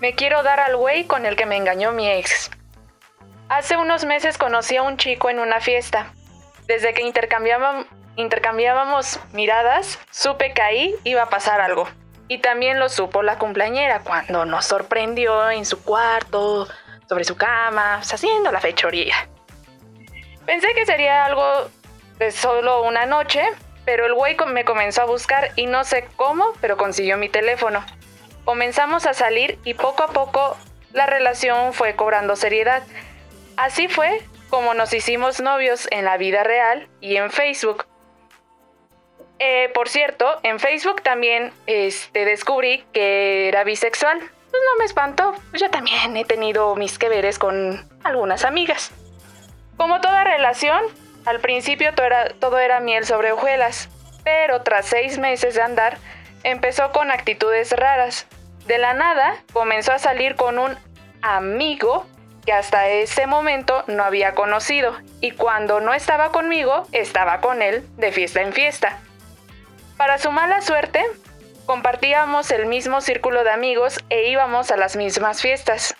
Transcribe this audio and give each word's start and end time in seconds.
Me 0.00 0.14
quiero 0.14 0.44
dar 0.44 0.60
al 0.60 0.76
güey 0.76 1.06
con 1.06 1.26
el 1.26 1.34
que 1.34 1.44
me 1.44 1.56
engañó 1.56 1.90
mi 1.90 2.08
ex. 2.08 2.52
Hace 3.48 3.76
unos 3.76 4.04
meses 4.04 4.38
conocí 4.38 4.76
a 4.76 4.82
un 4.82 4.96
chico 4.96 5.28
en 5.28 5.40
una 5.40 5.60
fiesta. 5.60 6.12
Desde 6.68 6.94
que 6.94 7.02
intercambiábamos, 7.02 9.18
miradas, 9.32 9.98
supe 10.12 10.54
que 10.54 10.62
ahí 10.62 10.94
iba 11.02 11.22
a 11.22 11.30
pasar 11.30 11.60
algo. 11.60 11.88
Y 12.28 12.38
también 12.38 12.78
lo 12.78 12.88
supo 12.88 13.22
la 13.22 13.38
cumpleañera 13.38 14.00
cuando 14.00 14.44
nos 14.44 14.66
sorprendió 14.66 15.50
en 15.50 15.64
su 15.64 15.82
cuarto, 15.82 16.68
sobre 17.08 17.24
su 17.24 17.36
cama, 17.36 17.96
pues, 17.96 18.14
haciendo 18.14 18.52
la 18.52 18.60
fechoría. 18.60 19.16
Pensé 20.46 20.74
que 20.74 20.86
sería 20.86 21.24
algo 21.24 21.70
de 22.18 22.30
solo 22.30 22.82
una 22.82 23.04
noche, 23.06 23.42
pero 23.84 24.06
el 24.06 24.14
güey 24.14 24.36
me 24.46 24.64
comenzó 24.64 25.02
a 25.02 25.06
buscar 25.06 25.50
y 25.56 25.66
no 25.66 25.82
sé 25.82 26.06
cómo, 26.14 26.52
pero 26.60 26.76
consiguió 26.76 27.16
mi 27.16 27.28
teléfono. 27.28 27.84
Comenzamos 28.48 29.04
a 29.04 29.12
salir 29.12 29.58
y 29.62 29.74
poco 29.74 30.04
a 30.04 30.06
poco 30.06 30.56
la 30.94 31.04
relación 31.04 31.74
fue 31.74 31.94
cobrando 31.96 32.34
seriedad. 32.34 32.82
Así 33.58 33.88
fue 33.88 34.22
como 34.48 34.72
nos 34.72 34.94
hicimos 34.94 35.38
novios 35.42 35.86
en 35.90 36.06
la 36.06 36.16
vida 36.16 36.44
real 36.44 36.88
y 37.02 37.16
en 37.16 37.30
Facebook. 37.30 37.84
Eh, 39.38 39.70
por 39.74 39.90
cierto, 39.90 40.40
en 40.44 40.60
Facebook 40.60 41.02
también 41.02 41.52
este, 41.66 42.24
descubrí 42.24 42.86
que 42.94 43.48
era 43.48 43.64
bisexual. 43.64 44.18
Pues 44.18 44.62
no 44.64 44.78
me 44.78 44.86
espantó, 44.86 45.34
pues 45.50 45.60
yo 45.60 45.68
también 45.68 46.16
he 46.16 46.24
tenido 46.24 46.74
mis 46.74 46.98
que 46.98 47.10
veres 47.10 47.38
con 47.38 47.86
algunas 48.02 48.46
amigas. 48.46 48.92
Como 49.76 50.00
toda 50.00 50.24
relación, 50.24 50.82
al 51.26 51.40
principio 51.40 51.94
todo 51.94 52.06
era, 52.06 52.32
todo 52.40 52.58
era 52.58 52.80
miel 52.80 53.04
sobre 53.04 53.30
hojuelas, 53.30 53.90
pero 54.24 54.62
tras 54.62 54.86
seis 54.86 55.18
meses 55.18 55.54
de 55.54 55.60
andar, 55.60 55.98
empezó 56.44 56.92
con 56.92 57.10
actitudes 57.10 57.72
raras. 57.72 58.26
De 58.68 58.76
la 58.76 58.92
nada, 58.92 59.34
comenzó 59.54 59.92
a 59.92 59.98
salir 59.98 60.36
con 60.36 60.58
un 60.58 60.76
amigo 61.22 62.04
que 62.44 62.52
hasta 62.52 62.86
ese 62.86 63.26
momento 63.26 63.82
no 63.86 64.04
había 64.04 64.34
conocido, 64.34 64.94
y 65.22 65.30
cuando 65.30 65.80
no 65.80 65.94
estaba 65.94 66.32
conmigo, 66.32 66.86
estaba 66.92 67.40
con 67.40 67.62
él 67.62 67.82
de 67.96 68.12
fiesta 68.12 68.42
en 68.42 68.52
fiesta. 68.52 68.98
Para 69.96 70.18
su 70.18 70.30
mala 70.32 70.60
suerte, 70.60 71.02
compartíamos 71.64 72.50
el 72.50 72.66
mismo 72.66 73.00
círculo 73.00 73.42
de 73.42 73.52
amigos 73.52 74.04
e 74.10 74.28
íbamos 74.28 74.70
a 74.70 74.76
las 74.76 74.96
mismas 74.96 75.40
fiestas. 75.40 75.96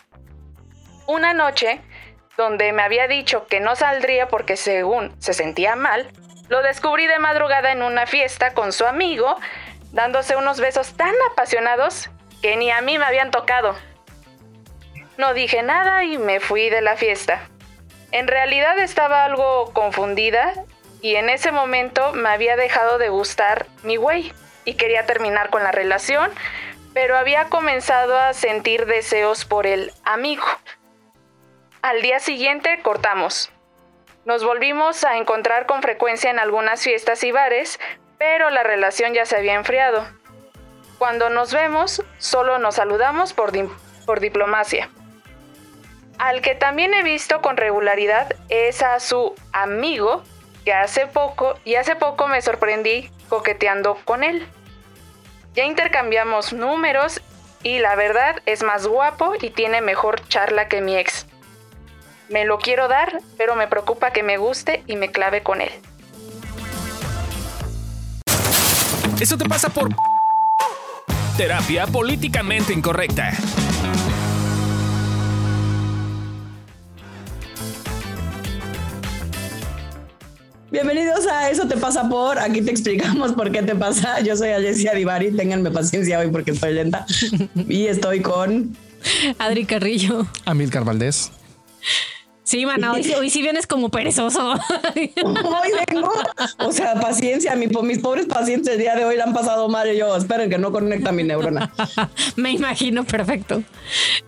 Una 1.06 1.32
noche, 1.32 1.80
donde 2.36 2.72
me 2.72 2.82
había 2.82 3.08
dicho 3.08 3.46
que 3.46 3.60
no 3.60 3.76
saldría 3.76 4.28
porque 4.28 4.58
según 4.58 5.18
se 5.22 5.32
sentía 5.32 5.74
mal, 5.74 6.12
lo 6.50 6.60
descubrí 6.62 7.06
de 7.06 7.18
madrugada 7.18 7.72
en 7.72 7.82
una 7.82 8.06
fiesta 8.06 8.52
con 8.52 8.74
su 8.74 8.84
amigo, 8.84 9.36
dándose 9.92 10.36
unos 10.36 10.60
besos 10.60 10.98
tan 10.98 11.14
apasionados 11.32 12.10
que 12.42 12.56
ni 12.56 12.70
a 12.70 12.80
mí 12.80 12.98
me 12.98 13.04
habían 13.04 13.30
tocado. 13.30 13.76
No 15.16 15.34
dije 15.34 15.62
nada 15.62 16.04
y 16.04 16.18
me 16.18 16.40
fui 16.40 16.70
de 16.70 16.80
la 16.80 16.96
fiesta. 16.96 17.40
En 18.12 18.26
realidad 18.26 18.78
estaba 18.78 19.24
algo 19.24 19.72
confundida 19.72 20.54
y 21.02 21.16
en 21.16 21.28
ese 21.28 21.52
momento 21.52 22.12
me 22.12 22.28
había 22.28 22.56
dejado 22.56 22.98
de 22.98 23.08
gustar 23.08 23.66
mi 23.82 23.96
güey 23.96 24.32
y 24.64 24.74
quería 24.74 25.06
terminar 25.06 25.50
con 25.50 25.62
la 25.62 25.72
relación, 25.72 26.30
pero 26.94 27.16
había 27.16 27.44
comenzado 27.44 28.18
a 28.18 28.32
sentir 28.32 28.86
deseos 28.86 29.44
por 29.44 29.66
el 29.66 29.92
amigo. 30.04 30.44
Al 31.82 32.02
día 32.02 32.18
siguiente 32.18 32.80
cortamos. 32.82 33.50
Nos 34.24 34.44
volvimos 34.44 35.04
a 35.04 35.16
encontrar 35.16 35.66
con 35.66 35.80
frecuencia 35.80 36.30
en 36.30 36.38
algunas 36.38 36.82
fiestas 36.82 37.22
y 37.24 37.32
bares, 37.32 37.78
pero 38.18 38.50
la 38.50 38.62
relación 38.62 39.14
ya 39.14 39.24
se 39.24 39.36
había 39.36 39.54
enfriado. 39.54 40.06
Cuando 40.98 41.30
nos 41.30 41.52
vemos, 41.52 42.02
solo 42.18 42.58
nos 42.58 42.74
saludamos 42.74 43.32
por, 43.32 43.52
por 44.04 44.20
diplomacia. 44.20 44.90
Al 46.18 46.40
que 46.40 46.54
también 46.54 46.92
he 46.94 47.02
visto 47.04 47.40
con 47.40 47.56
regularidad 47.56 48.34
es 48.48 48.82
a 48.82 48.98
su 48.98 49.34
amigo 49.52 50.24
hace 50.72 51.06
poco, 51.06 51.54
y 51.64 51.74
hace 51.76 51.96
poco 51.96 52.28
me 52.28 52.42
sorprendí 52.42 53.10
coqueteando 53.28 53.96
con 54.04 54.24
él. 54.24 54.46
Ya 55.54 55.64
intercambiamos 55.64 56.52
números 56.52 57.20
y 57.62 57.78
la 57.78 57.94
verdad 57.96 58.36
es 58.46 58.62
más 58.62 58.86
guapo 58.86 59.32
y 59.40 59.50
tiene 59.50 59.80
mejor 59.80 60.26
charla 60.28 60.68
que 60.68 60.80
mi 60.80 60.96
ex. 60.96 61.26
Me 62.28 62.44
lo 62.44 62.58
quiero 62.58 62.88
dar, 62.88 63.20
pero 63.36 63.56
me 63.56 63.66
preocupa 63.66 64.12
que 64.12 64.22
me 64.22 64.36
guste 64.36 64.82
y 64.86 64.96
me 64.96 65.10
clave 65.10 65.42
con 65.42 65.60
él. 65.60 65.72
Eso 69.20 69.36
te 69.36 69.48
pasa 69.48 69.68
por 69.68 69.88
terapia 71.38 71.86
políticamente 71.86 72.72
incorrecta. 72.72 73.30
Bienvenidos 80.72 81.28
a 81.28 81.48
Eso 81.48 81.68
te 81.68 81.76
pasa 81.76 82.08
por. 82.08 82.40
Aquí 82.40 82.60
te 82.62 82.72
explicamos 82.72 83.34
por 83.34 83.52
qué 83.52 83.62
te 83.62 83.76
pasa. 83.76 84.20
Yo 84.20 84.36
soy 84.36 84.48
Alessia 84.48 84.94
Divari. 84.94 85.30
Ténganme 85.30 85.70
paciencia 85.70 86.18
hoy 86.18 86.26
porque 86.26 86.50
estoy 86.50 86.74
lenta. 86.74 87.06
Y 87.68 87.86
estoy 87.86 88.20
con 88.20 88.76
Adri 89.38 89.64
Carrillo. 89.64 90.26
Amilcar 90.44 90.84
Valdés. 90.84 91.30
Sí, 92.48 92.64
mano, 92.64 92.94
hoy, 92.94 93.28
sí 93.28 93.42
vienes 93.42 93.66
como 93.66 93.90
perezoso. 93.90 94.54
Hoy 94.94 95.12
vengo, 95.86 96.10
o 96.60 96.72
sea, 96.72 96.94
paciencia, 96.94 97.54
mis 97.54 97.98
pobres 97.98 98.24
pacientes 98.24 98.72
el 98.72 98.78
día 98.78 98.96
de 98.96 99.04
hoy 99.04 99.18
la 99.18 99.24
han 99.24 99.34
pasado 99.34 99.68
mal 99.68 99.92
y 99.92 99.98
yo, 99.98 100.16
esperen 100.16 100.48
que 100.48 100.56
no 100.56 100.72
conecta 100.72 101.12
mi 101.12 101.24
neurona. 101.24 101.70
Me 102.36 102.52
imagino, 102.52 103.04
perfecto. 103.04 103.62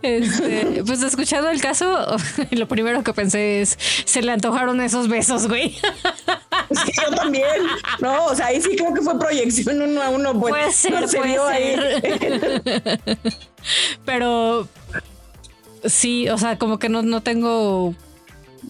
Este, 0.02 0.82
pues 0.84 1.02
escuchado 1.02 1.48
el 1.48 1.62
caso, 1.62 2.14
lo 2.50 2.68
primero 2.68 3.02
que 3.02 3.14
pensé 3.14 3.62
es, 3.62 3.78
se 4.04 4.20
le 4.20 4.32
antojaron 4.32 4.82
esos 4.82 5.08
besos, 5.08 5.48
güey. 5.48 5.70
Sí, 5.70 6.92
yo 7.02 7.16
también. 7.16 7.46
No, 8.00 8.26
o 8.26 8.34
sea, 8.34 8.48
ahí 8.48 8.60
sí 8.60 8.76
creo 8.76 8.92
que 8.92 9.00
fue 9.00 9.18
proyección 9.18 9.80
uno 9.80 10.02
a 10.02 10.10
uno. 10.10 10.38
Pues, 10.38 10.52
puede 10.52 10.72
ser, 10.72 11.20
puede 11.20 12.18
ser. 12.18 13.18
Pero 14.04 14.68
sí, 15.86 16.28
o 16.28 16.36
sea, 16.36 16.58
como 16.58 16.78
que 16.78 16.90
no, 16.90 17.00
no 17.00 17.22
tengo 17.22 17.94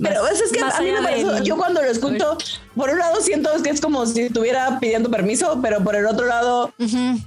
pero 0.02 0.26
eso 0.26 0.44
es 0.44 0.52
que 0.52 0.60
a 0.60 0.80
mí 0.80 0.90
me 0.92 1.02
parece, 1.02 1.44
yo 1.44 1.56
cuando 1.56 1.82
lo 1.82 1.88
escucho, 1.88 2.36
por 2.74 2.90
un 2.90 2.98
lado 2.98 3.20
siento 3.20 3.50
que 3.62 3.70
es 3.70 3.80
como 3.80 4.06
si 4.06 4.22
estuviera 4.22 4.78
pidiendo 4.80 5.10
permiso, 5.10 5.60
pero 5.62 5.82
por 5.82 5.96
el 5.96 6.06
otro 6.06 6.26
lado 6.26 6.72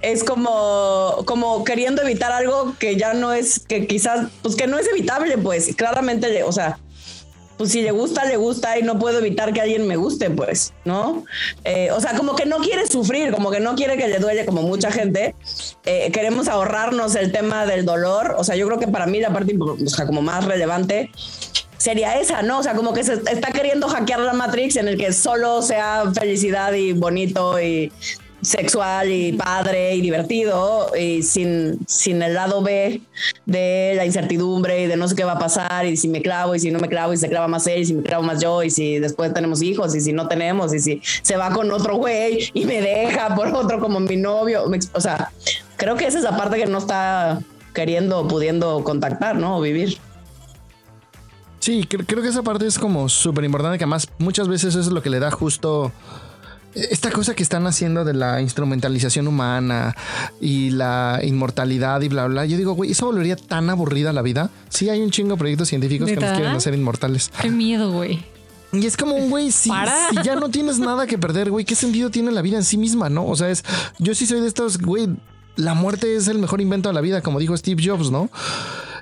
es 0.01 0.23
como, 0.23 1.23
como 1.25 1.63
queriendo 1.63 2.01
evitar 2.01 2.31
algo 2.31 2.75
que 2.79 2.95
ya 2.95 3.13
no 3.13 3.33
es, 3.33 3.59
que 3.59 3.88
quizás, 3.88 4.29
pues 4.41 4.56
que 4.56 4.67
no 4.67 4.78
es 4.78 4.88
evitable, 4.88 5.38
pues 5.38 5.75
claramente, 5.75 6.44
o 6.44 6.51
sea, 6.51 6.78
pues 7.57 7.72
si 7.72 7.81
le 7.81 7.91
gusta, 7.91 8.25
le 8.25 8.38
gusta 8.38 8.79
y 8.79 8.83
no 8.83 8.97
puedo 8.97 9.19
evitar 9.19 9.53
que 9.53 9.62
alguien 9.62 9.88
me 9.88 9.95
guste, 9.95 10.29
pues, 10.29 10.73
¿no? 10.85 11.23
Eh, 11.63 11.91
o 11.91 12.00
sea, 12.01 12.16
como 12.16 12.35
que 12.35 12.45
no 12.45 12.57
quiere 12.57 12.88
sufrir, 12.88 13.31
como 13.31 13.51
que 13.51 13.59
no 13.59 13.75
quiere 13.75 13.95
que 13.97 14.07
le 14.07 14.19
duele 14.19 14.45
como 14.45 14.63
mucha 14.63 14.91
gente. 14.91 15.35
Eh, 15.85 16.12
queremos 16.12 16.47
ahorrarnos 16.47 17.16
el 17.16 17.31
tema 17.31 17.66
del 17.66 17.85
dolor. 17.85 18.35
O 18.38 18.44
sea, 18.44 18.56
yo 18.56 18.66
creo 18.67 18.79
que 18.79 18.88
para 18.88 19.06
mí 19.06 19.19
la 19.19 19.31
parte 19.31 19.56
o 19.59 19.88
sea, 19.88 20.06
como 20.06 20.22
más 20.22 20.45
relevante 20.45 21.12
sería 21.83 22.17
esa, 22.17 22.41
¿no? 22.44 22.59
O 22.59 22.63
sea, 22.63 22.75
como 22.75 22.94
que 22.94 23.03
se 23.03 23.16
está 23.16 23.51
queriendo 23.51 23.89
hackear 23.89 24.21
la 24.21 24.31
Matrix 24.31 24.77
en 24.77 24.88
el 24.88 24.97
que 24.97 25.11
solo 25.11 25.61
sea 25.61 26.05
felicidad 26.17 26.71
y 26.71 26.94
bonito 26.94 27.59
y 27.59 27.91
sexual 28.41 29.11
y 29.11 29.33
padre 29.33 29.94
y 29.94 29.99
divertido 29.99 30.95
y 30.97 31.23
sin, 31.23 31.77
sin 31.85 32.21
el 32.21 32.35
lado 32.35 32.61
B 32.61 33.01
de 33.45 33.94
la 33.97 34.05
incertidumbre 34.05 34.83
y 34.83 34.88
de 34.88 34.95
no 34.95 35.09
sé 35.09 35.16
qué 35.16 35.25
va 35.25 35.33
a 35.33 35.39
pasar 35.39 35.85
y 35.85 35.97
si 35.97 36.07
me 36.07 36.21
clavo 36.21 36.55
y 36.55 36.61
si 36.61 36.71
no 36.71 36.79
me 36.79 36.88
clavo 36.88 37.11
y 37.11 37.17
se 37.17 37.27
clava 37.27 37.49
más 37.49 37.67
él 37.67 37.81
y 37.81 37.85
si 37.85 37.94
me 37.94 38.03
clavo 38.03 38.23
más 38.23 38.41
yo 38.41 38.63
y 38.63 38.69
si 38.69 39.00
después 39.00 39.33
tenemos 39.33 39.61
hijos 39.61 39.94
y 39.94 40.00
si 40.00 40.13
no 40.13 40.29
tenemos 40.29 40.73
y 40.73 40.79
si 40.79 41.01
se 41.21 41.35
va 41.35 41.51
con 41.51 41.69
otro 41.69 41.97
güey 41.97 42.50
y 42.53 42.63
me 42.63 42.79
deja 42.79 43.35
por 43.35 43.50
otro 43.50 43.81
como 43.81 44.00
mi 44.00 44.15
novio. 44.15 44.71
O 44.94 45.01
sea, 45.01 45.33
creo 45.75 45.97
que 45.97 46.07
esa 46.07 46.19
es 46.19 46.23
la 46.23 46.38
parte 46.38 46.55
que 46.55 46.65
no 46.65 46.77
está 46.77 47.41
queriendo 47.74 48.21
o 48.21 48.27
pudiendo 48.29 48.86
contactar, 48.86 49.36
¿no? 49.36 49.57
O 49.57 49.62
vivir. 49.62 49.97
Sí, 51.63 51.88
creo, 51.88 52.21
que 52.21 52.27
esa 52.27 52.44
parte 52.44 52.68
es 52.68 52.77
como 52.77 53.07
súper 53.07 53.45
importante, 53.45 53.77
que 53.77 53.86
además 53.86 54.10
muchas 54.18 54.50
veces 54.50 54.71
eso 54.71 54.81
es 54.81 54.88
lo 54.88 55.01
que 55.01 55.10
le 55.10 55.19
da 55.19 55.31
justo 55.31 55.94
esta 56.74 57.10
cosa 57.10 57.36
que 57.36 57.42
están 57.42 57.65
haciendo 57.68 58.04
de 58.04 58.13
la 58.13 58.42
instrumentalización 58.42 59.30
humana 59.30 59.95
y 60.42 60.71
la 60.71 61.21
inmortalidad 61.24 62.01
y 62.01 62.10
bla, 62.10 62.27
bla. 62.27 62.45
Yo 62.45 62.57
digo, 62.57 62.74
güey, 62.74 62.92
eso 62.92 63.06
volvería 63.06 63.38
tan 63.38 63.69
aburrida 63.69 64.12
la 64.12 64.21
vida. 64.21 64.50
Sí, 64.68 64.89
hay 64.89 65.00
un 65.00 65.10
chingo 65.10 65.36
de 65.36 65.38
proyectos 65.38 65.69
científicos 65.69 66.10
que 66.10 66.18
nos 66.18 66.31
quieren 66.31 66.54
hacer 66.54 66.74
inmortales. 66.74 67.31
Qué 67.42 67.50
miedo, 67.50 67.94
güey. 67.94 68.25
Y 68.74 68.86
es 68.86 68.98
como 68.98 69.15
un 69.15 69.30
güey, 69.30 69.50
si, 69.54 69.69
si, 69.69 70.21
ya 70.21 70.36
no 70.36 70.50
tienes 70.50 70.80
nada 70.80 71.07
que 71.07 71.18
perder, 71.18 71.50
güey, 71.50 71.63
¿qué 71.63 71.75
sentido 71.75 72.10
tiene 72.10 72.31
la 72.31 72.42
vida 72.42 72.57
en 72.57 72.65
sí 72.65 72.75
misma, 72.75 73.07
no? 73.07 73.25
O 73.25 73.38
sea, 73.38 73.50
es, 73.50 73.63
yo 74.00 74.13
sí 74.15 74.25
soy 74.25 74.42
de 74.42 74.50
estos, 74.50 74.80
güey, 74.80 75.07
la 75.56 75.75
muerte 75.75 76.13
es 76.13 76.27
el 76.27 76.39
mejor 76.39 76.60
invento 76.60 76.89
de 76.89 76.94
la 76.94 77.00
vida, 77.00 77.21
como 77.21 77.39
dijo 77.39 77.56
Steve 77.56 77.81
Jobs, 77.86 78.12
¿no? 78.12 78.30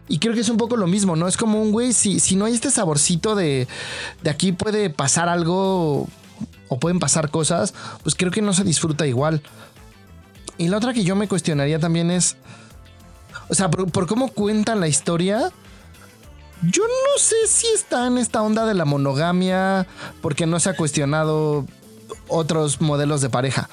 Y 0.08 0.20
creo 0.20 0.34
que 0.34 0.42
es 0.42 0.50
un 0.50 0.58
poco 0.58 0.76
lo 0.76 0.88
mismo, 0.88 1.16
¿no? 1.16 1.28
Es 1.28 1.38
como 1.38 1.62
un 1.62 1.72
güey, 1.72 1.94
si, 1.94 2.20
si 2.20 2.36
no 2.36 2.46
hay 2.46 2.54
este 2.54 2.70
saborcito 2.70 3.36
de, 3.36 3.68
de 4.24 4.30
aquí 4.30 4.52
puede 4.52 4.90
pasar 4.90 5.30
algo 5.30 6.08
o 6.68 6.80
pueden 6.80 7.00
pasar 7.00 7.30
cosas, 7.30 7.74
pues 8.04 8.16
creo 8.16 8.32
que 8.32 8.42
no 8.42 8.54
se 8.54 8.64
disfruta 8.64 9.06
igual. 9.08 9.42
Y 10.58 10.68
la 10.68 10.78
otra 10.78 10.94
que 10.94 11.04
yo 11.04 11.16
me 11.16 11.28
cuestionaría 11.28 11.80
también 11.80 12.12
es, 12.12 12.38
O 13.50 13.56
sea, 13.56 13.70
por, 13.70 14.08
cómo 14.08 14.30
cuentan 14.30 14.80
la 14.80 14.88
historia, 14.88 15.52
yo 16.62 16.84
no 16.84 17.20
sé 17.20 17.36
si 17.48 17.68
está 17.68 18.08
en 18.08 18.18
esta 18.18 18.42
onda 18.42 18.66
de 18.66 18.74
la 18.74 18.86
monogamia 18.86 19.88
porque 20.22 20.46
no 20.46 20.60
se 20.60 20.70
ha 20.70 20.76
cuestionado 20.76 21.66
otros 22.28 22.80
modelos 22.80 23.22
de 23.22 23.30
pareja, 23.30 23.70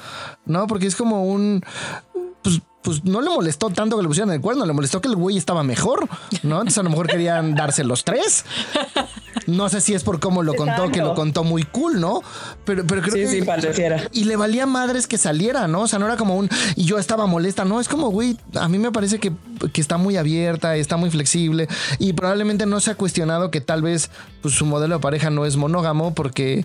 ¿no? 0.47 0.67
Porque 0.67 0.87
es 0.87 0.97
como 0.97 1.25
un... 1.25 1.63
Pues, 2.83 3.05
no 3.05 3.21
le 3.21 3.29
molestó 3.29 3.69
tanto 3.71 3.97
que 3.97 4.03
le 4.03 4.09
pusieran 4.09 4.33
el 4.33 4.41
cuerno, 4.41 4.65
le 4.65 4.73
molestó 4.73 5.01
que 5.01 5.09
el 5.09 5.17
güey 5.17 5.37
estaba 5.37 5.63
mejor, 5.63 6.09
¿no? 6.43 6.57
Entonces 6.57 6.79
a 6.79 6.83
lo 6.83 6.91
mejor 6.91 7.07
querían 7.07 7.55
darse 7.57 7.85
los 7.85 8.05
tres. 8.05 8.45
No 9.47 9.69
sé 9.69 9.81
si 9.81 9.95
es 9.95 10.05
por 10.05 10.21
cómo 10.21 10.43
lo 10.43 10.55
contó, 10.55 10.91
que 10.91 11.01
lo 11.01 11.15
contó 11.15 11.45
muy 11.45 11.65
cool, 11.65 12.01
¿no? 12.01 12.23
Pero, 12.65 12.87
pero 12.87 13.03
creo 13.03 13.15
que. 13.15 13.27
Sí, 13.27 13.43
pareciera. 13.43 14.09
Y 14.13 14.25
le 14.25 14.37
valía 14.37 14.67
madres 14.67 15.07
que 15.07 15.19
saliera, 15.19 15.69
¿no? 15.69 15.83
O 15.83 15.87
sea, 15.87 15.99
no 15.99 16.07
era 16.07 16.17
como 16.17 16.37
un. 16.37 16.49
Y 16.77 16.85
yo 16.85 16.99
estaba 16.99 17.27
molesta, 17.27 17.65
no, 17.65 17.81
es 17.81 17.89
como, 17.89 18.09
güey, 18.09 18.39
a 18.55 18.69
mí 18.69 18.79
me 18.79 18.91
parece 18.91 19.19
que, 19.19 19.33
que 19.73 19.81
está 19.81 19.99
muy 19.99 20.17
abierta, 20.17 20.77
está 20.77 20.97
muy 20.97 21.11
flexible 21.11 21.69
y 21.99 22.15
probablemente 22.15 22.67
no 22.67 22.81
se 22.81 22.93
ha 22.93 22.95
cuestionado 22.95 23.51
que 23.51 23.61
tal 23.61 23.83
vez 23.83 24.11
pues, 24.41 24.55
su 24.55 24.65
modelo 24.67 24.97
de 24.97 25.01
pareja 25.01 25.31
no 25.31 25.47
es 25.47 25.57
monógamo 25.57 26.15
porque 26.15 26.65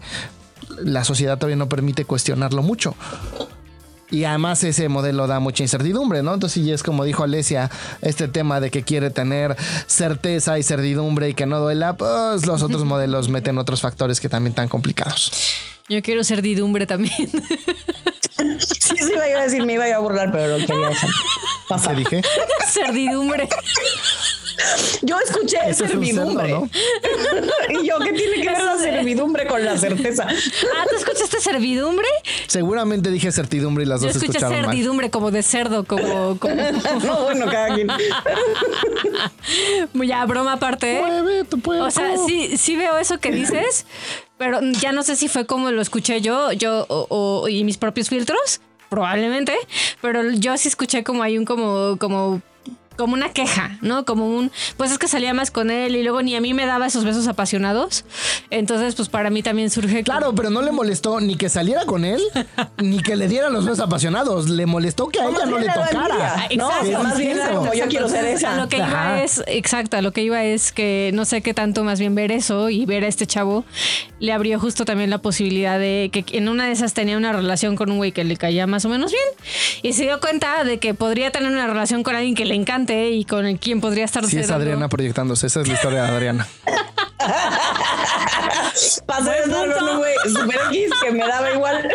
la 0.84 1.04
sociedad 1.04 1.38
todavía 1.38 1.58
no 1.58 1.70
permite 1.70 2.06
cuestionarlo 2.06 2.64
mucho. 2.64 2.96
Y 4.14 4.26
además 4.26 4.64
ese 4.64 4.90
modelo 4.90 5.26
da 5.26 5.40
mucha 5.40 5.64
incertidumbre, 5.64 6.22
¿no? 6.22 6.36
Entonces, 6.36 6.64
y 6.64 6.72
es 6.72 6.84
como 6.84 7.04
dijo 7.04 7.24
Alesia, 7.24 7.72
este 8.04 8.28
tema 8.28 8.60
de 8.60 8.70
que 8.70 8.84
quiere 8.84 9.10
tener 9.10 9.58
certeza 9.88 10.60
y 10.60 10.62
certidumbre 10.62 11.30
y 11.30 11.34
que 11.34 11.48
no 11.48 11.60
duela, 11.60 11.98
pues 11.98 12.46
los 12.46 12.62
otros 12.62 12.86
modelos 12.86 13.30
meten 13.30 13.58
otros 13.58 13.82
factores 13.82 14.20
que 14.20 14.30
también 14.30 14.52
están 14.52 14.68
complicados. 14.68 15.32
Yo 15.90 16.04
quiero 16.04 16.24
certidumbre 16.24 16.86
también. 16.86 17.14
Sí, 18.34 18.96
sí, 18.98 19.14
iba 19.14 19.40
a 19.40 19.44
decir, 19.44 19.64
me 19.66 19.74
iba 19.74 19.86
a 19.86 20.00
burlar, 20.00 20.32
pero 20.32 20.58
lo 20.58 20.66
quería. 20.66 20.90
¿Qué 21.88 21.96
dije? 21.96 22.22
Cerdidumbre. 22.68 23.48
Yo 25.02 25.18
escuché 25.20 25.74
servidumbre. 25.74 26.50
y 27.70 27.88
yo, 27.88 28.00
¿qué 28.00 28.14
tiene 28.14 28.42
que 28.42 28.50
ver 28.50 28.64
la 28.64 28.78
servidumbre 28.78 29.48
con 29.48 29.64
la 29.64 29.78
certeza? 29.78 30.28
Ah, 30.28 30.86
¿tú 30.90 30.96
escuchaste 30.96 31.40
servidumbre? 31.40 32.08
Seguramente 32.48 33.12
dije 33.12 33.32
certidumbre 33.32 33.84
y 33.84 33.88
las 33.88 34.02
dos 34.02 34.16
escuché 34.16 34.40
servidumbre 34.40 35.10
como 35.10 35.32
de 35.32 35.44
cerdo, 35.44 35.84
como... 35.86 36.38
no, 37.04 37.24
bueno, 37.24 37.46
cada 37.50 37.76
quien. 37.76 37.88
ya, 40.08 40.26
broma 40.26 40.54
aparte. 40.54 41.00
Mueve, 41.00 41.44
tú 41.46 41.60
puedes. 41.60 41.84
O 41.84 41.92
sea, 41.92 42.16
sí, 42.28 42.58
sí 42.58 42.76
veo 42.76 42.98
eso 42.98 43.20
que 43.20 43.32
dices, 43.32 43.86
pero 44.38 44.60
ya 44.80 44.92
no 44.92 45.04
sé 45.04 45.16
si 45.16 45.28
fue 45.28 45.46
como 45.46 45.72
lo 45.72 45.82
escuché 45.82 46.22
yo, 46.22 46.52
yo 46.52 46.86
o, 46.90 47.48
y 47.48 47.64
mis 47.64 47.78
propios 47.78 48.10
filtros 48.10 48.62
probablemente, 48.90 49.56
pero 50.02 50.32
yo 50.32 50.56
sí 50.58 50.68
escuché 50.68 51.04
como 51.04 51.24
hay 51.24 51.38
un 51.38 51.46
como 51.46 51.98
como 51.98 52.42
como 52.96 53.14
una 53.14 53.30
queja, 53.30 53.78
¿no? 53.82 54.06
Como 54.06 54.28
un, 54.28 54.52
pues 54.78 54.92
es 54.92 54.98
que 54.98 55.08
salía 55.08 55.34
más 55.34 55.52
con 55.52 55.72
él 55.72 55.96
y 55.96 56.04
luego 56.04 56.22
ni 56.22 56.36
a 56.36 56.42
mí 56.42 56.54
me 56.54 56.66
daba 56.66 56.88
esos 56.88 57.04
besos 57.04 57.28
apasionados. 57.28 58.06
Entonces, 58.50 58.96
pues 58.96 59.10
para 59.10 59.30
mí 59.30 59.44
también 59.44 59.70
surge. 59.70 60.04
Claro, 60.04 60.34
pero 60.36 60.50
no 60.50 60.62
le 60.62 60.72
molestó 60.72 61.20
ni 61.20 61.36
que 61.36 61.50
saliera 61.50 61.86
con 61.86 62.06
él, 62.06 62.22
ni 62.78 63.02
que 63.02 63.16
le 63.16 63.28
diera 63.28 63.50
los 63.50 63.66
besos 63.66 63.80
apasionados. 63.80 64.50
Le 64.50 64.66
molestó 64.66 65.08
que 65.08 65.20
a 65.20 65.30
ella 65.30 65.46
no 65.46 65.58
le 65.58 65.68
tocara. 65.68 66.48
No, 66.56 66.70
más 67.04 67.18
bien 67.18 67.40
como 67.54 67.74
yo 67.74 67.88
quiero 67.88 68.08
ser 68.10 68.26
esa. 68.26 68.56
lo 68.56 68.70
que 68.70 68.78
iba 68.78 69.24
es, 69.24 69.44
exacto, 69.48 70.00
lo 70.02 70.12
que 70.12 70.24
iba 70.24 70.44
es 70.44 70.72
que 70.72 71.12
no 71.14 71.26
sé 71.26 71.42
qué 71.42 71.54
tanto 71.54 71.84
más 71.84 72.00
bien 72.00 72.16
ver 72.16 72.32
eso 72.32 72.70
y 72.70 72.86
ver 72.86 73.04
a 73.04 73.08
este 73.08 73.28
chavo 73.28 73.66
le 74.20 74.32
abrió 74.32 74.60
justo 74.60 74.86
también 74.86 75.10
la 75.10 75.18
posibilidad 75.18 75.80
de 75.80 76.10
que 76.12 76.24
en 76.38 76.48
una 76.48 76.66
de 76.66 76.72
esas 76.72 76.94
tenía 76.94 77.18
una 77.18 77.34
relación 77.34 77.76
con 77.76 77.92
un 77.92 77.98
güey 77.98 78.12
que 78.12 78.24
le 78.24 78.38
caía 78.38 78.68
más 78.68 78.86
o 78.86 78.90
menos 78.90 79.12
bien 79.12 79.24
y 79.82 79.94
se 79.94 80.04
dio 80.04 80.20
cuenta 80.20 80.64
de 80.64 80.78
que 80.80 80.94
podría 80.94 81.32
tener 81.32 81.52
una 81.52 81.68
relación 81.68 82.04
con 82.04 82.16
alguien 82.16 82.36
que 82.36 82.46
le 82.46 82.56
encanta 82.56 82.83
y 82.92 83.26
con 83.26 83.46
el 83.46 83.60
quien 83.60 83.82
podría 83.82 84.06
estar 84.06 84.26
Sí, 84.26 84.38
es 84.38 84.52
Adriana 84.52 84.90
proyectándose. 84.90 85.48
Esa 85.48 85.62
es 85.62 85.68
la 85.68 85.74
historia 85.74 86.04
de 86.04 86.10
Adriana. 86.10 86.48
Pasé 89.06 89.30
de 89.30 89.98
güey, 89.98 90.14
super 90.26 90.60
X, 90.72 90.90
que 91.02 91.12
me 91.12 91.28
daba 91.28 91.52
igual. 91.52 91.88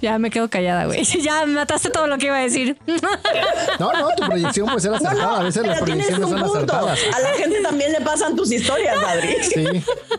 Ya 0.00 0.18
me 0.18 0.30
quedo 0.30 0.48
callada, 0.48 0.86
güey. 0.86 1.04
Ya 1.04 1.46
mataste 1.46 1.90
todo 1.90 2.06
lo 2.06 2.18
que 2.18 2.26
iba 2.26 2.36
a 2.36 2.42
decir. 2.42 2.76
No, 3.78 3.92
no, 3.92 4.08
tu 4.16 4.26
proyección 4.26 4.66
puede 4.66 4.80
ser 4.80 4.94
acertada. 4.94 5.40
a 5.40 5.42
veces 5.42 5.66
las 5.66 5.80
proyecciones 5.80 6.28
son 6.28 6.42
acertadas. 6.42 6.98
A 7.12 7.20
la 7.20 7.30
gente 7.30 7.60
también 7.62 7.92
le 7.92 8.00
pasan 8.00 8.36
tus 8.36 8.52
historias, 8.52 8.96
Adri. 9.02 9.36
Sí, 9.42 9.64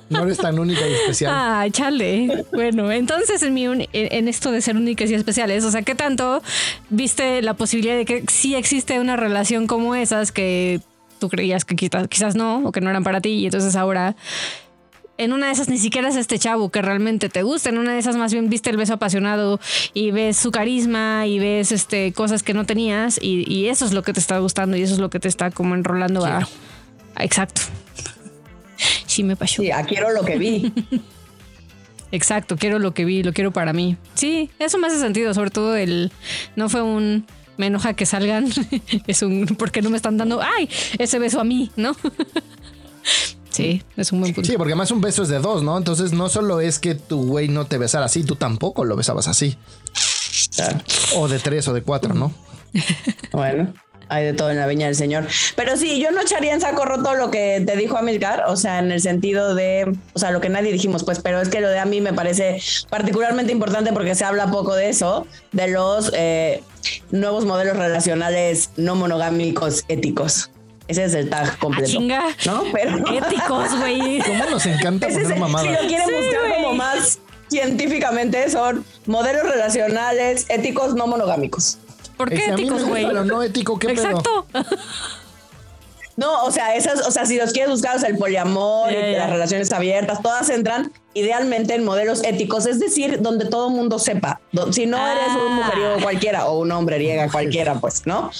no 0.09 0.23
eres 0.23 0.37
tan 0.37 0.59
única 0.59 0.87
y 0.87 0.93
especial. 0.93 1.31
Ah, 1.33 1.65
chale. 1.71 2.45
Bueno, 2.51 2.91
entonces 2.91 3.41
en, 3.43 3.53
mi 3.53 3.65
en 3.65 4.27
esto 4.27 4.51
de 4.51 4.61
ser 4.61 4.75
únicas 4.75 5.09
y 5.09 5.13
especiales, 5.13 5.63
o 5.63 5.71
sea, 5.71 5.81
¿qué 5.83 5.95
tanto 5.95 6.41
viste 6.89 7.41
la 7.41 7.53
posibilidad 7.53 7.95
de 7.95 8.05
que 8.05 8.23
sí 8.31 8.55
existe 8.55 8.99
una 8.99 9.15
relación 9.15 9.67
como 9.67 9.95
esas 9.95 10.31
que 10.31 10.81
tú 11.19 11.29
creías 11.29 11.65
que 11.65 11.75
quizás, 11.75 12.35
no 12.35 12.63
o 12.65 12.71
que 12.71 12.81
no 12.81 12.89
eran 12.89 13.03
para 13.03 13.21
ti 13.21 13.29
y 13.29 13.45
entonces 13.45 13.75
ahora 13.75 14.15
en 15.17 15.33
una 15.33 15.47
de 15.47 15.53
esas 15.53 15.69
ni 15.69 15.77
siquiera 15.77 16.09
es 16.09 16.15
este 16.15 16.39
chavo 16.39 16.69
que 16.69 16.81
realmente 16.81 17.29
te 17.29 17.43
gusta, 17.43 17.69
en 17.69 17.77
una 17.77 17.93
de 17.93 17.99
esas 17.99 18.15
más 18.17 18.33
bien 18.33 18.49
viste 18.49 18.69
el 18.69 18.77
beso 18.77 18.93
apasionado 18.93 19.59
y 19.93 20.11
ves 20.11 20.37
su 20.37 20.51
carisma 20.51 21.25
y 21.27 21.39
ves 21.39 21.71
este 21.71 22.11
cosas 22.13 22.43
que 22.43 22.53
no 22.53 22.65
tenías 22.65 23.19
y, 23.21 23.67
eso 23.67 23.85
es 23.85 23.93
lo 23.93 24.03
que 24.03 24.13
te 24.13 24.19
está 24.19 24.37
gustando 24.39 24.77
y 24.77 24.83
eso 24.83 24.93
es 24.93 24.99
lo 24.99 25.09
que 25.09 25.19
te 25.19 25.27
está 25.27 25.51
como 25.51 25.75
enrolando 25.75 26.25
a, 26.25 26.47
exacto. 27.19 27.61
Sí 29.07 29.23
me 29.23 29.35
pasó. 29.35 29.61
Sí, 29.63 29.69
quiero 29.87 30.11
lo 30.11 30.23
que 30.23 30.37
vi. 30.37 30.73
Exacto, 32.11 32.57
quiero 32.57 32.79
lo 32.79 32.93
que 32.93 33.05
vi, 33.05 33.23
lo 33.23 33.33
quiero 33.33 33.51
para 33.51 33.73
mí. 33.73 33.97
Sí, 34.13 34.49
eso 34.59 34.77
me 34.77 34.87
hace 34.87 34.99
sentido, 34.99 35.33
sobre 35.33 35.49
todo 35.49 35.75
el 35.75 36.11
no 36.55 36.69
fue 36.69 36.81
un 36.81 37.25
me 37.57 37.67
enoja 37.67 37.93
que 37.93 38.05
salgan. 38.05 38.47
es 39.07 39.21
un. 39.21 39.45
porque 39.57 39.81
no 39.81 39.89
me 39.89 39.97
están 39.97 40.17
dando. 40.17 40.41
¡Ay! 40.41 40.69
Ese 40.97 41.19
beso 41.19 41.39
a 41.39 41.43
mí, 41.43 41.71
¿no? 41.75 41.95
sí, 43.55 43.83
es 43.97 44.11
un 44.11 44.21
buen 44.21 44.33
punto. 44.33 44.49
Sí, 44.49 44.57
porque 44.57 44.73
además 44.73 44.91
un 44.91 45.01
beso 45.01 45.23
es 45.23 45.29
de 45.29 45.39
dos, 45.39 45.63
¿no? 45.63 45.77
Entonces 45.77 46.13
no 46.13 46.29
solo 46.29 46.61
es 46.61 46.79
que 46.79 46.95
tu 46.95 47.25
güey 47.25 47.47
no 47.47 47.65
te 47.65 47.77
besara 47.77 48.05
así, 48.05 48.23
tú 48.23 48.35
tampoco 48.35 48.85
lo 48.85 48.95
besabas 48.95 49.27
así. 49.27 49.57
O 51.15 51.27
de 51.27 51.39
tres 51.39 51.67
o 51.67 51.73
de 51.73 51.81
cuatro, 51.81 52.13
¿no? 52.13 52.33
bueno 53.31 53.73
hay 54.09 54.25
de 54.25 54.33
todo 54.33 54.51
en 54.51 54.57
la 54.57 54.67
viña 54.67 54.87
del 54.87 54.95
Señor. 54.95 55.25
Pero 55.55 55.77
sí, 55.77 55.99
yo 55.99 56.11
no 56.11 56.21
echaría 56.21 56.53
en 56.53 56.61
saco 56.61 56.85
roto 56.85 57.15
lo 57.15 57.31
que 57.31 57.63
te 57.65 57.75
dijo 57.75 57.97
Amilcar, 57.97 58.43
o 58.47 58.55
sea, 58.55 58.79
en 58.79 58.91
el 58.91 59.01
sentido 59.01 59.55
de, 59.55 59.95
o 60.13 60.19
sea, 60.19 60.31
lo 60.31 60.41
que 60.41 60.49
nadie 60.49 60.71
dijimos, 60.71 61.03
pues, 61.03 61.19
pero 61.19 61.41
es 61.41 61.49
que 61.49 61.61
lo 61.61 61.69
de 61.69 61.79
a 61.79 61.85
mí 61.85 62.01
me 62.01 62.13
parece 62.13 62.61
particularmente 62.89 63.51
importante 63.51 63.91
porque 63.93 64.15
se 64.15 64.25
habla 64.25 64.51
poco 64.51 64.75
de 64.75 64.89
eso, 64.89 65.27
de 65.51 65.67
los 65.67 66.11
eh, 66.15 66.63
nuevos 67.11 67.45
modelos 67.45 67.77
relacionales 67.77 68.71
no 68.77 68.95
monogámicos 68.95 69.85
éticos. 69.87 70.51
Ese 70.87 71.03
es 71.05 71.13
el 71.15 71.29
tag 71.29 71.49
ah, 71.51 71.57
completo. 71.59 71.89
chinga. 71.89 72.23
¿No? 72.45 72.63
Pero... 72.71 72.97
Éticos, 72.97 73.77
güey. 73.79 74.19
¿Cómo 74.19 74.45
nos 74.49 74.65
encanta 74.65 75.07
poner 75.07 75.39
mamadas? 75.39 75.67
Si 75.67 75.83
lo 75.83 75.87
quieren 75.87 76.07
buscar 76.07 76.55
como 76.55 76.73
más 76.75 77.19
científicamente, 77.49 78.49
son 78.49 78.85
modelos 79.05 79.43
relacionales 79.43 80.45
éticos 80.49 80.95
no 80.95 81.07
monogámicos. 81.07 81.79
¿Por 82.17 82.29
qué 82.29 82.45
éticos, 82.47 82.83
güey? 82.85 83.05
Pero 83.05 83.25
no 83.25 83.43
ético, 83.43 83.77
¿qué 83.79 83.87
Exacto. 83.87 84.45
No, 86.17 86.45
o 86.45 86.51
sea, 86.51 86.75
esas, 86.75 87.05
o 87.05 87.11
sea, 87.11 87.25
si 87.25 87.37
los 87.37 87.51
quieres 87.51 87.69
buscar, 87.69 87.97
o 87.97 87.99
sea, 87.99 88.07
el 88.07 88.17
poliamor, 88.17 88.91
las 88.91 89.29
relaciones 89.29 89.71
abiertas, 89.73 90.21
todas 90.21 90.49
entran 90.49 90.93
idealmente 91.13 91.75
en 91.75 91.83
modelos 91.83 92.23
éticos, 92.23 92.65
es 92.67 92.79
decir, 92.79 93.21
donde 93.21 93.45
todo 93.45 93.69
mundo 93.69 93.99
sepa. 93.99 94.39
Si 94.71 94.85
no 94.85 95.05
eres 95.05 95.27
un 95.27 95.51
ah. 95.51 95.61
mujeriego 95.61 96.01
cualquiera 96.01 96.45
o 96.45 96.59
un 96.59 96.71
hombre 96.71 96.97
riega 96.97 97.29
cualquiera, 97.29 97.75
pues, 97.81 98.03
¿no? 98.05 98.31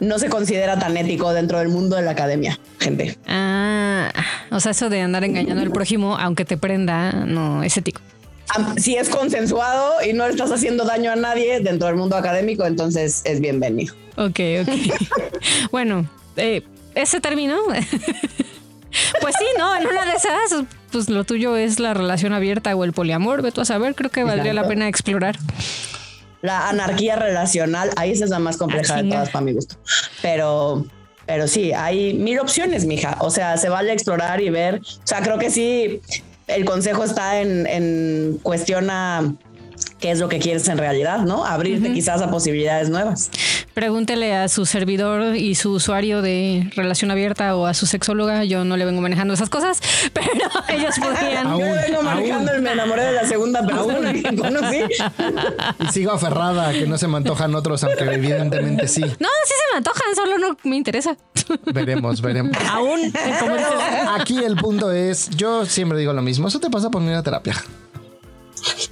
No 0.00 0.18
se 0.18 0.28
considera 0.28 0.78
tan 0.78 0.96
ético 0.96 1.32
dentro 1.32 1.58
del 1.58 1.68
mundo 1.68 1.96
de 1.96 2.02
la 2.02 2.12
academia, 2.12 2.58
gente. 2.78 3.18
Ah, 3.26 4.10
o 4.50 4.58
sea, 4.60 4.72
eso 4.72 4.88
de 4.88 5.00
andar 5.00 5.24
engañando 5.24 5.62
al 5.62 5.70
prójimo, 5.70 6.16
aunque 6.16 6.44
te 6.44 6.56
prenda, 6.56 7.12
no 7.12 7.62
es 7.62 7.76
ético 7.76 8.00
si 8.76 8.96
es 8.96 9.08
consensuado 9.08 10.04
y 10.04 10.12
no 10.12 10.26
le 10.26 10.32
estás 10.32 10.50
haciendo 10.50 10.84
daño 10.84 11.12
a 11.12 11.16
nadie 11.16 11.60
dentro 11.60 11.86
del 11.86 11.96
mundo 11.96 12.16
académico, 12.16 12.66
entonces 12.66 13.22
es 13.24 13.40
bienvenido. 13.40 13.94
Ok, 14.16 14.40
ok. 14.62 14.68
bueno, 15.70 16.08
eh, 16.36 16.62
ese 16.94 17.20
término. 17.20 17.56
pues 17.68 19.34
sí, 19.38 19.44
no, 19.58 19.76
en 19.76 19.86
una 19.86 20.04
de 20.04 20.12
esas, 20.12 20.64
pues 20.90 21.08
lo 21.08 21.24
tuyo 21.24 21.56
es 21.56 21.78
la 21.78 21.94
relación 21.94 22.32
abierta 22.32 22.74
o 22.74 22.84
el 22.84 22.92
poliamor, 22.92 23.42
ve 23.42 23.52
tú 23.52 23.60
a 23.60 23.64
saber, 23.64 23.94
creo 23.94 24.10
que 24.10 24.24
valdría 24.24 24.54
la 24.54 24.66
pena 24.66 24.88
explorar. 24.88 25.38
La 26.42 26.68
anarquía 26.68 27.16
relacional, 27.16 27.90
ahí 27.96 28.12
esa 28.12 28.24
es 28.24 28.30
la 28.30 28.38
más 28.38 28.56
compleja 28.56 29.02
de 29.02 29.10
todas 29.10 29.30
para 29.30 29.44
mi 29.44 29.52
gusto. 29.52 29.76
Pero, 30.22 30.86
pero 31.26 31.46
sí, 31.46 31.72
hay 31.72 32.14
mil 32.14 32.38
opciones, 32.38 32.86
mija. 32.86 33.16
O 33.20 33.30
sea, 33.30 33.56
se 33.56 33.68
vale 33.68 33.92
explorar 33.92 34.40
y 34.40 34.48
ver. 34.48 34.76
O 34.76 35.06
sea, 35.06 35.20
creo 35.20 35.38
que 35.38 35.50
sí, 35.50 36.00
el 36.46 36.64
consejo 36.64 37.04
está 37.04 37.40
en, 37.40 37.66
en 37.66 38.38
cuestión 38.42 38.88
a 38.90 39.34
qué 40.00 40.10
es 40.10 40.18
lo 40.18 40.28
que 40.28 40.38
quieres 40.38 40.66
en 40.68 40.78
realidad, 40.78 41.20
¿no? 41.20 41.44
Abrirte 41.44 41.92
quizás 41.92 42.22
a 42.22 42.30
posibilidades 42.30 42.88
nuevas. 42.88 43.30
Pregúntele 43.74 44.34
a 44.34 44.48
su 44.48 44.66
servidor 44.66 45.36
y 45.36 45.54
su 45.54 45.72
usuario 45.72 46.22
de 46.22 46.70
relación 46.74 47.10
abierta 47.10 47.54
o 47.56 47.66
a 47.66 47.74
su 47.74 47.86
sexóloga. 47.86 48.44
Yo 48.44 48.64
no 48.64 48.76
le 48.76 48.84
vengo 48.84 49.00
manejando 49.00 49.34
esas 49.34 49.50
cosas, 49.50 49.80
pero 50.12 50.30
ellos 50.68 50.94
podrían. 50.98 51.48
Yo 51.48 51.58
vengo 51.58 52.02
manejando 52.02 52.56
y 52.56 52.60
me 52.60 52.72
enamoré 52.72 53.04
de 53.04 53.12
la 53.12 53.26
segunda 53.26 53.64
persona 53.64 54.12
que 54.12 54.36
conocí. 54.36 54.80
Y 55.80 55.92
sigo 55.92 56.12
aferrada 56.12 56.68
a 56.68 56.72
que 56.72 56.86
no 56.86 56.98
se 56.98 57.06
me 57.06 57.18
antojan 57.18 57.54
otros, 57.54 57.84
aunque 57.84 58.04
evidentemente 58.04 58.88
sí. 58.88 59.02
No, 59.02 59.28
sí 59.44 59.54
se 59.54 59.72
me 59.72 59.78
antojan, 59.78 60.14
solo 60.14 60.38
no 60.38 60.56
me 60.64 60.76
interesa. 60.76 61.16
Veremos, 61.72 62.20
veremos. 62.22 62.56
Aún. 62.70 63.12
Aquí 64.18 64.38
el 64.38 64.56
punto 64.56 64.92
es, 64.92 65.30
yo 65.30 65.66
siempre 65.66 65.98
digo 65.98 66.12
lo 66.12 66.22
mismo, 66.22 66.48
eso 66.48 66.60
te 66.60 66.70
pasa 66.70 66.90
por 66.90 67.02
ir 67.02 67.12
a 67.12 67.22
terapia. 67.22 67.54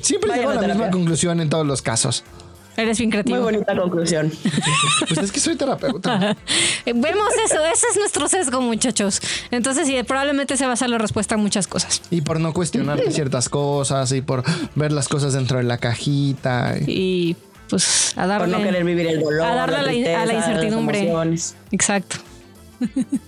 Siempre 0.09 0.33
llego 0.35 0.51
a 0.51 0.55
la 0.55 0.67
misma 0.67 0.91
conclusión 0.91 1.41
en 1.41 1.51
todos 1.51 1.67
los 1.67 1.83
casos. 1.83 2.25
Eres 2.79 2.97
bien 2.97 3.11
creativo. 3.11 3.37
Muy 3.37 3.45
bonita 3.45 3.77
conclusión. 3.77 4.33
Pues 5.09 5.21
es 5.21 5.33
que 5.33 5.41
soy 5.41 5.57
terapeuta. 5.57 6.37
Vemos 6.87 7.29
eso, 7.45 7.65
ese 7.65 7.87
es 7.91 7.97
nuestro 7.99 8.29
sesgo, 8.29 8.61
muchachos. 8.61 9.21
Entonces, 9.51 9.87
sí, 9.87 10.03
probablemente 10.05 10.57
se 10.57 10.67
va 10.67 10.73
a 10.73 10.77
ser 10.77 10.89
la 10.91 10.99
respuesta 10.99 11.35
a 11.35 11.39
muchas 11.39 11.67
cosas. 11.67 12.03
Y 12.11 12.23
por 12.23 12.41
no 12.41 12.53
cuestionar 12.53 13.01
ciertas 13.11 13.49
cosas 13.49 14.13
y 14.13 14.23
por 14.23 14.45
ver 14.75 14.93
las 14.93 15.09
cosas 15.09 15.35
dentro 15.35 15.59
de 15.59 15.65
la 15.65 15.79
cajita. 15.79 16.77
Y 16.87 17.37
pues 17.69 18.15
a 18.17 18.27
darle. 18.27 18.49
Por 18.49 18.59
no 18.59 18.65
querer 18.65 18.85
vivir 18.85 19.07
el 19.09 19.21
dolor. 19.21 19.47
A 19.47 19.55
darle 19.55 20.15
a, 20.15 20.19
la, 20.19 20.23
a 20.23 20.27
la 20.27 20.33
incertidumbre. 20.35 21.13
Exacto. 21.71 22.17